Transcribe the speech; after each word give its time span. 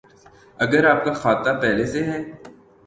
اگر 0.59 0.85
آپ 0.85 1.03
کا 1.05 1.13
کھاتہ 1.13 1.49
پہلے 1.61 1.85
سے 1.85 2.03
ہے 2.03 2.19